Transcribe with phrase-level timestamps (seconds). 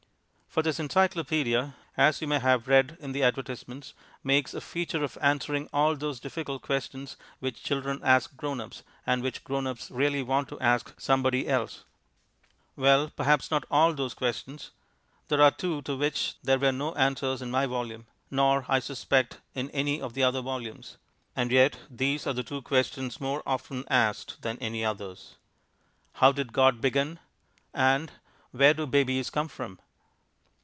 [0.53, 5.17] For this Encyclopaedia (as you may have read in the advertisements) makes a feature of
[5.21, 10.21] answering all those difficult questions which children ask grown ups, and which grown ups really
[10.21, 11.85] want to ask somebody else.
[12.75, 14.71] Well, perhaps not all those questions.
[15.29, 19.39] There are two to which there were no answers in my volume, nor, I suspect,
[19.55, 20.97] in any of the other volumes,
[21.33, 25.37] and yet these are the two questions more often asked than any others.
[26.15, 27.19] "How did God begin?"
[27.73, 28.11] and
[28.51, 29.79] "Where do babies come from?"